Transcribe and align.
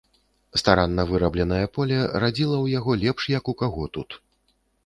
Старанна 0.61 1.03
вырабленае 1.11 1.61
поле 1.77 1.99
радзіла 2.25 2.57
ў 2.61 2.67
яго 2.79 2.91
лепш, 3.05 3.23
як 3.37 3.45
у 3.55 3.59
каго 3.61 3.83
тут. 3.99 4.09